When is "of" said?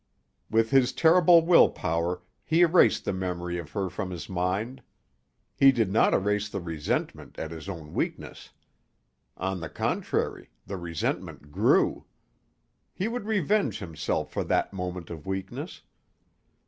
3.59-3.73, 15.11-15.27